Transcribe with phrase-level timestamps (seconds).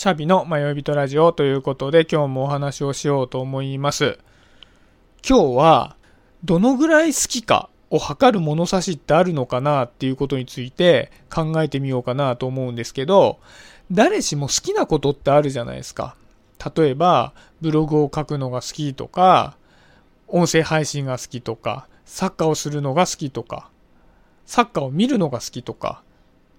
[0.00, 4.18] シャビの迷い人ラジオということで今日もお話をしようと思います。
[5.22, 5.94] 今日は
[6.42, 13.40] どのぐらい好きかを測る物差しってあるのかなっていうことについて考えてみようかなと思うんですけど、
[13.92, 16.16] 誰しも好きなことってあるじゃないですか。
[16.74, 19.58] 例えば、ブログを書くのが好きとか、
[20.28, 23.68] 音声配信が好きとか、サッカーをするのが好きとか、
[24.46, 26.02] サッカーを見るのが好きとか、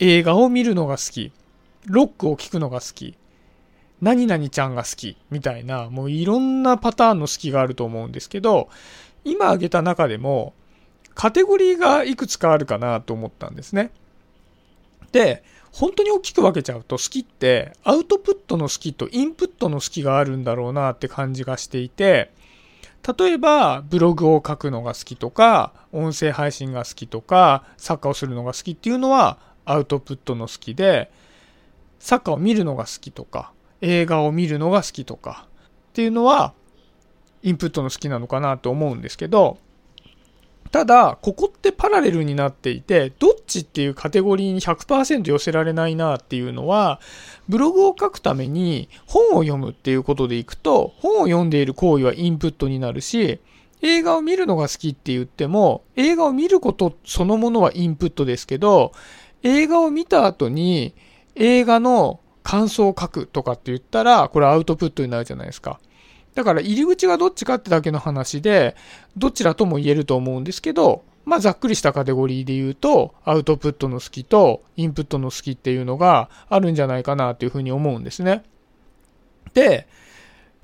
[0.00, 1.30] 映画を見るのが好き、
[1.86, 3.16] ロックを聴くのが好き、
[4.00, 8.68] 何々ちゃんが好きみたいな、もういろんなパターンの好きがあると思うんですけど、
[9.24, 10.54] 今挙げた中でも、
[11.14, 13.90] カテゴリーがいくつかあるかなと思ったんですね。
[15.10, 15.42] で、
[15.72, 22.30] 本当に大きく分けちゃうと好きってアウトプットの好きとインプットの好きがあるんだろうなって感じがしていて、
[23.18, 31.10] 例えばブログを書くのが好きとか、音声配信が好きとか、サッカーをするのが好きっていうのはアウトプットの好きで、
[31.98, 35.46] サッカーを見るのが好きとか、映画を見るのが好きとか
[35.90, 36.54] っていうのは
[37.42, 39.58] インプットの好きなのかなと思うんですけど、
[40.70, 47.00] ただ、ここってパラレルになっていて、どっちっていうカテゴリーに100%寄せられないなっていうのは、
[47.48, 53.40] ブログを書くために本を読むっていうことでいくと、本を読んでいる行為はインプットになるし、
[53.80, 58.92] 映画を見るのが好きって言っても、映画を見ることそのものはインプットですけど、
[59.42, 60.94] 映画を見た後に
[61.34, 65.80] 映画の感想を書くとかって言ったら、これアウトプットになるじゃないですか。
[66.34, 68.76] だから入り口がどっちかってだけの話で、
[69.16, 78.44] どちらとも言えると思うんですけど、まあざっくりしたカテゴリーで言うと、アウトプットの好きとインプットの好きっていうのがあるんじゃないかなっていうふうに思うんですね。
[79.52, 79.86] で、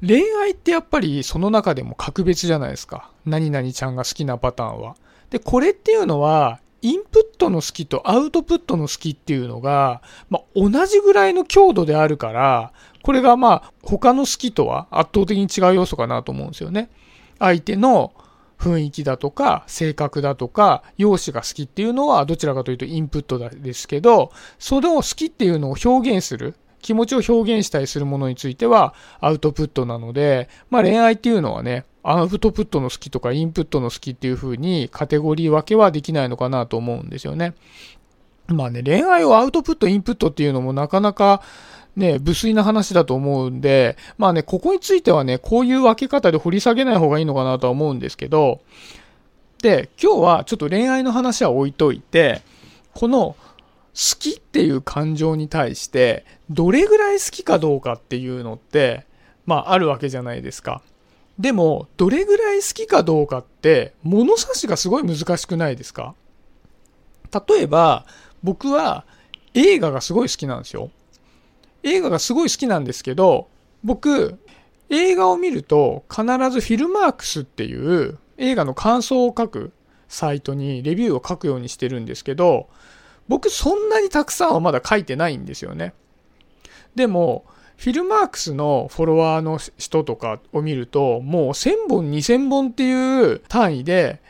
[0.00, 3.10] 恋愛ってやっぱりその中でも格別じゃないですか。
[3.26, 4.96] 何々ちゃんが好きなパターンは。
[5.30, 16.90] で、これっていうのは、インプトの好きとアウトプットの好きっていうのが、まあ、同じぐらいの強度であるから、これがまあ他の好きとは圧倒的に違う要素かなと思うんですよね。
[17.38, 18.12] 相手の
[18.58, 26.54] 雰囲気だとか性格だとか容姿が好きっていうのはどちらかというとインプットですけど、それを好きっていうのを表現する。
[26.80, 37.54] 気持ちを表現したりするものについてはアウトプットなので、まあ恋愛っていうのはね、アウトプットの好きとかインプットの好きっていう風にカテゴリー分けはできないのかなと思うんですよね。
[38.46, 41.40] まあね、恋愛をアウトプット、インプットっていうのもなかなか
[41.96, 48.60] ね、無粋な話だと思うんで、まあね、ここについてはね、こういう分け方で掘り下げない方がいいのかなとは思うんですけど、
[49.62, 52.42] で、今日はちょっと恋愛の話は置いといて、
[52.94, 53.36] この
[53.94, 59.06] 好きっていう感情に対して、どれぐらい好きかどうかっていうのって、
[59.46, 60.82] まああるわけじゃないですか。
[61.38, 66.14] でも、どれぐらい好きかどうかって、物差しがすごい難しくないですか？
[67.48, 68.06] 例えば、
[68.42, 69.04] 僕は
[69.54, 70.90] 映画がすごい好きなんですよ。
[71.82, 73.48] 映画がすごい好きなんですけど、
[73.82, 74.38] 僕、
[74.90, 79.72] 映画を見ると必ずフィルマークスっていう映画の感想を書く
[80.08, 82.68] サイトにレビューを書くようにしてるんですけど、
[83.26, 85.94] 僕そんなにたくさんはまだ書いてないんですよね。
[86.94, 87.44] でも、
[87.76, 94.20] フィルマークスのフォロワーの人とかを見ると、もう1000本、2000本っていう単位で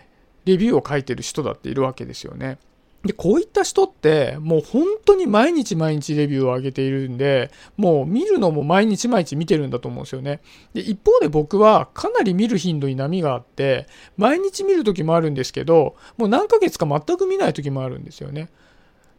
[0.44, 2.58] レビューを書いてる人だっているわけですよね。
[3.04, 10.40] で、こういった人って、もう本当に毎日毎日レビューを上げているんで、もう見るのも毎日毎日見てるんだと思うんですよね。
[10.72, 18.48] で、一方で僕はかなり見る頻度に波があって、毎日見る時もあるんですけど、もう何ヶ月か全く見ない時もあるんですよね。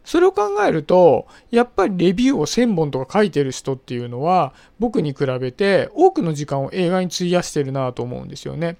[0.05, 8.77] それを考えると、やっぱりレビューを1000本とか書いてる人っていうのは、僕に比べて多くの時間を映画に費やしてるなと思うんですよね。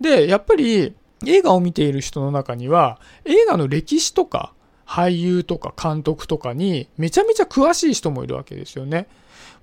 [0.00, 0.94] で、やっぱり
[1.26, 4.52] 映画を見ている人の中には、映画の歴史とか、
[4.86, 9.08] 俳優とか監督とかにめちゃめちゃ詳しい人もいるわけですよね。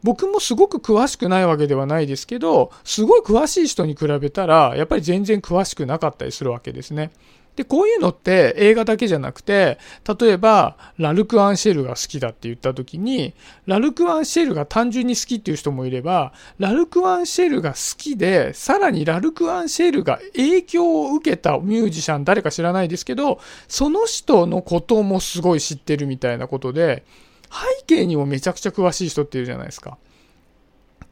[0.04, 7.12] 僕もすごく詳しくないわけではないですけど、すごい詳しい人に比べたら、やっぱり全然詳しくなかったりするわけですね。
[7.56, 9.78] で、こういうのって映画だけじゃなくて、
[10.20, 13.34] 例えば、ラルク・アンシェルが好きだって言った時に、
[13.68, 27.04] ラルク・アンシェルが単純に好きっていう人もいれば、ラルク・アンシェルが好きで、さらにラルク・アンシェルが影響を受けたミュージシャン、誰か知らないですけど、その人のこともすごい知ってるみたいなことで、
[27.52, 30.00] 背景にもめちゃくちゃ詳しい人っているじゃないですか。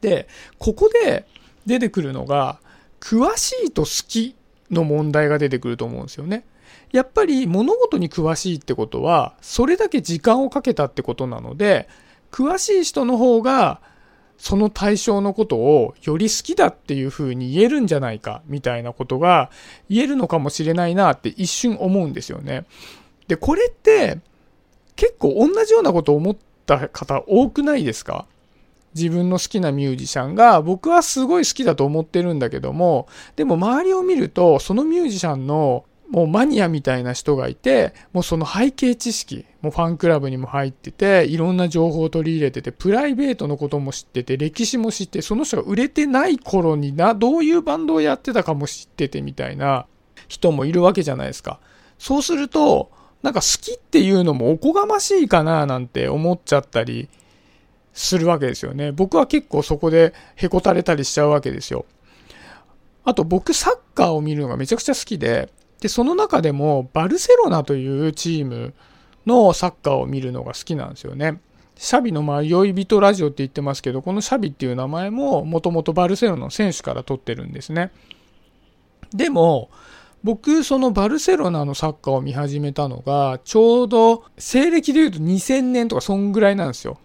[0.00, 0.26] で、
[0.58, 1.24] ここで
[1.66, 2.58] 出てくるのが、
[2.98, 4.34] 詳しいと好き
[4.72, 6.44] の問題が出てくると思うんですよね。
[6.90, 11.88] やっぱり物事に詳しいってことは、それだけ時間をかけたってことなので、
[12.30, 13.80] 詳しい人の方が、
[14.38, 19.50] その対象のことをより好きだっていう風に言えるんじゃないか、みたいなことが
[19.88, 22.64] 言えるのかもしれないなって一瞬思うんですよね。
[23.28, 24.18] で、これって、
[24.96, 26.36] 結構同じようなことを思っ
[26.66, 28.26] た方多くないですか？
[28.94, 49.86] 自分の好きなミュージシャンが僕はすごい好きだと思ってるんだけどもでも周りを見るとそのミュージシャンのもうマニアみたいな人がいてもうその背景知識もうファンクラブにも入ってていろんな情報を取り入れててプライベートのことも知ってて歴史も知ってその人が売れてない頃になどういうバンドをやってたかも知っててみたいな
[50.28, 51.60] 人もいるわけじゃないですか。
[51.98, 52.90] そうすると
[53.22, 57.08] なんか好きっていうのもおこがましいかななんて思っちゃったり
[57.92, 58.92] するわけですよね。
[58.92, 61.84] 僕は結構そこでへこたれたりしちゃうわけですよ。
[63.04, 65.48] あと僕サッカーを見るのがめちゃくちゃ好きで、
[65.80, 68.74] で、その中でもバルセロナというチーム
[69.26, 71.40] のサッカーを見るのが好きなんですよね。
[71.76, 77.90] シャビの迷い人ラジオって言ってますけど、このシャビっていう名前ももともとバルセロナの選手から取ってるんですね。
[79.12, 79.70] でも、
[80.22, 86.98] 僕、そのバルセロナのサッカーを見始めたのが、ちょうど西暦で言うと2000年とかそんぐらいなんですよ。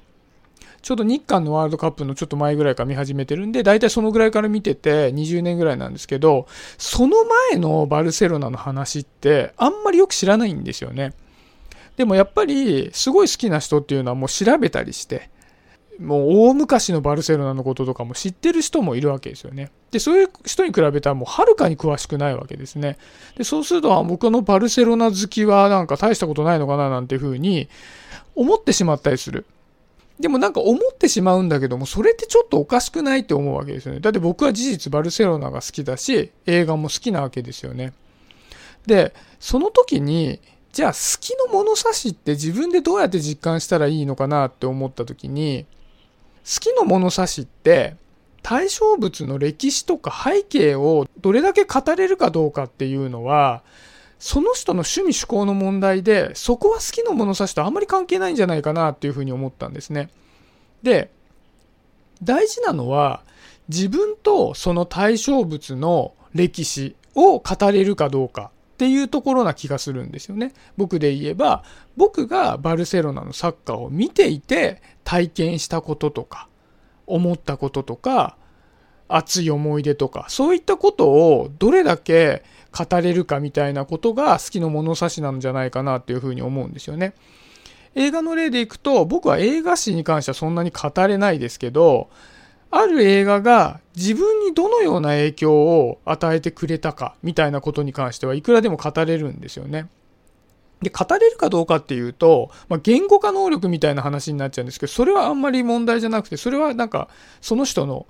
[0.82, 6.48] ちょうど日韓のワールドカップのちょっと前ぐらいから見始めてるんで、大体そのぐらいから見てて20年ぐらいなんですけど、
[6.78, 7.18] その
[7.52, 11.14] 前のバルセロナの話ってあんまりよく知らないんですよね。
[11.98, 15.30] でもやっぱりすごい好きな人っていうのはもう調べたりして、
[16.00, 19.72] もう大昔のバルセロナのこととかも知ってる人もいるわけですよね。
[19.92, 22.98] で、そういう人に比べたらもうはるかに詳しくないわけですね。
[23.36, 27.68] で、そうすると、僕のバルセロナ好きはなんか大したことないのかななんていうふうに
[28.36, 29.46] 思ってしまったりする。
[30.20, 34.00] でもなんか思ってしまうんだけども、それってちょっとおかしくないって思うわけですよね。
[34.00, 37.94] だって僕は事実バルセロナが好きだし、映画も好きなわけですよね。
[38.88, 40.40] で、その時に、
[40.72, 45.66] じゃあ好きの物差しって自分でどうやって実感したらいいのかなって思った時に、
[46.44, 47.96] 好きの物差しって
[48.42, 53.62] 対象物の歴史とか背景をどれだけ語れるかどうかっていうのは、
[54.20, 60.10] その人の趣味趣向の問題で、そこは好きな物差しとあんまり関係ないんじゃないかなっていうふうに思ったんですね。
[60.82, 61.12] で、
[62.24, 63.22] 大事なのは、
[63.70, 70.54] 自分とその対象物の歴史を語れるかどうかっていうところな気がするんですよね。
[70.78, 71.64] 僕で言えば、
[71.96, 76.48] 僕がバルセロナのサッカーを見ていて体験したこととか、
[77.06, 78.38] 思ったこととか、
[79.08, 87.14] 熱い思い出とか、そういったことをどれだけ語れるかみたいなことが好きの物差しなんじゃないかなっていうふうに思うんですよね。
[87.96, 92.10] 映画の例でいくと、僕は映画史に関してはそんなに語れないですけど、
[92.70, 99.88] ある映画が自分にどのような影響を与えてくれたかみたいなことに関してはいくらでも語れるんですよね。
[100.82, 107.10] で、語れるかどうかっていうと、まあ、言語化能力みたいな話になっちゃうんですけど、それはあんまり問題じゃなくて、それはなんか、
[107.42, 108.06] その人の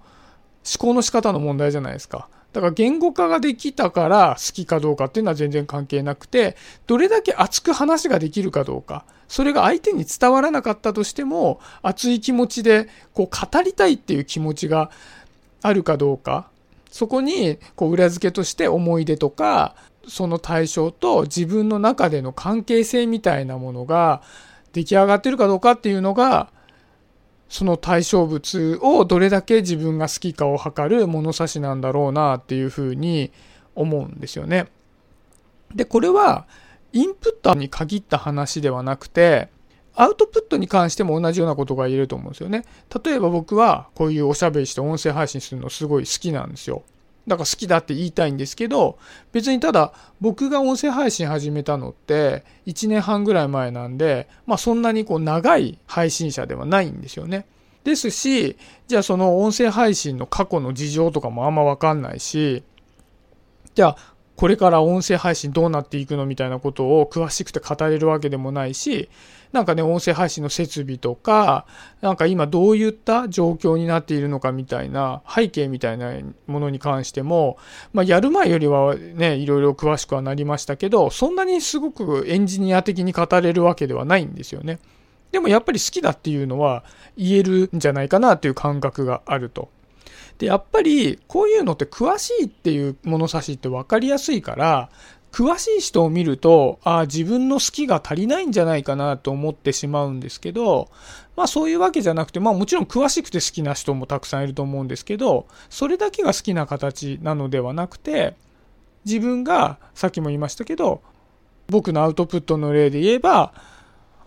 [0.68, 2.28] 思考の仕方の問題じゃないですか。
[2.54, 6.56] だから言語化ができたから好きかどうかっていうのは全然関係なくて、
[6.88, 14.90] どれだけ熱く話ができるかどうか、それが相手に伝わらなかったとしても、熱い気持ちでこう語りたいっていう気持ちが
[15.62, 16.48] あるかどうか、
[16.90, 19.75] そこにこう裏付けとして思い出とか、
[20.08, 24.22] その対象と自分の中での関係性みたいなものが
[24.74, 26.50] 出来上がってるかどうかっていうのが
[27.49, 33.31] その対象物をどれだけ自分が好きかを測る物差しなんだろうなっていうふうに
[33.75, 34.67] 思うんですよね。
[35.73, 36.47] で、これは
[36.94, 39.49] インプットに限った話ではなくて、
[39.95, 42.65] アウトプットに関しても同じようなことが言えると思うんですよね。
[43.03, 46.83] 例えば僕はこういうおしゃべりして音声配信するのすごい好きなんですよ。
[47.28, 48.98] だから好きだって言いたいんですけど、
[49.34, 57.46] 別にただ僕が音声配信始めたのって1年半ぐらい前なんで、まあそんなにこう長い配信者ではないんですよね。
[57.84, 58.57] ですし、
[58.88, 62.64] じゃあその音声配信の過去の事情とかもあんまわかんないし、
[63.76, 63.98] じゃあ
[64.38, 69.10] これから音声配信どうなっていくのみたいなことを詳しくて語れるわけでもないし、
[69.51, 71.66] なんかね、音声配信の設備とか、
[72.01, 76.13] なんか今どういった状況になっているのかみたいな背景みたいな
[76.47, 77.57] ものに関しても、
[77.94, 84.80] まあ、やる前よりはね、いろいろ詳しくはなりましたけど、そんなにすごくエンジニア的に語れるわけではないんですよね。
[85.31, 86.83] でもやっぱり好きだっていうのは
[87.18, 89.69] 言えるんじゃないかなっていう感覚があると。
[90.37, 94.89] で、やっぱりこういうのって詳しいっていう物差しって分かりやすいから、
[95.31, 100.90] 詳しい人を見ると、ああ、自分の好きが足りないんじゃないかなと思ってしまうんですけど、
[101.36, 108.36] まあそういうわけじゃなくて、まあもちろん詳しくて好きな人もたくさんいると思うんですけど、それだけが好きな形なのではなくて、
[109.06, 111.02] 自分が、さっきも言いましたけど、
[111.68, 113.54] 僕のアウトプットの例で言えば、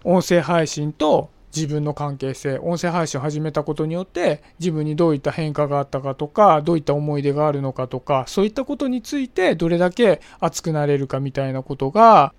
[0.04, 12.32] 音声配信と自分の関係性音声配信を始めたことによって自分にどういった変化があったかとかどういった思い出があるのかとかそういったことについてどれだけ熱くなれるかみたいなことが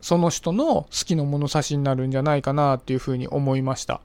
[0.00, 4.00] その人の好きの物差しになるんじゃないかなっていうふうに思いました。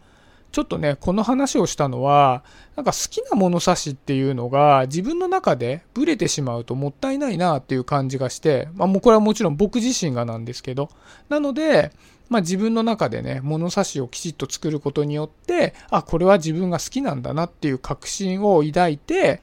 [0.52, 2.44] ちょっとね、この話をしたのは、
[2.76, 10.90] なんか好きな物差しっていうのが自分の中でブレてしまうともったいないなっていう感じがして、まあもうこれはもちろん僕自身がなんですけど、
[11.30, 11.92] なので、
[12.30, 19.42] まあ自分の中でね、物差しをきちっと作ることによって、あ、これは自分が好きなんだなっていう確信を抱いて、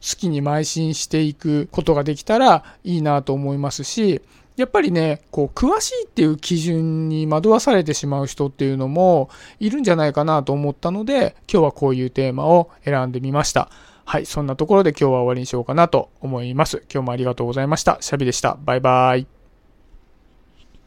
[0.00, 4.22] 好きに邁進していくことができたらいいなと思いますし、
[4.56, 13.70] やっぱりね、こう、詳しいっていう基準に惑わされてしまう人っていうのもいるんじゃないかなと思ったので、今日はこういうテーマを選んでみました。
[14.04, 16.82] はい、そんなところで今日は終わりにしようかなと思います。
[16.92, 17.98] 今日もありがとうございました。
[18.00, 18.58] シャビでした。
[18.64, 19.39] バイバイ。